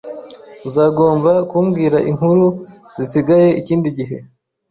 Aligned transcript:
Uzagomba 0.67 1.31
kumbwira 1.49 1.97
inkuru 2.09 2.45
zisigaye 3.01 3.49
ikindi 3.59 3.87
gihe. 3.97 4.17